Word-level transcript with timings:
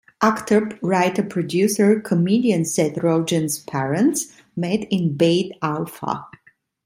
Actor, 0.23 0.79
writer, 0.81 1.21
producer, 1.21 1.99
comedian 1.99 2.65
Seth 2.65 2.95
Rogen's 2.95 3.59
parents 3.59 4.33
met 4.55 4.87
in 4.91 5.15
Beit 5.15 5.51
Alfa. 5.61 6.25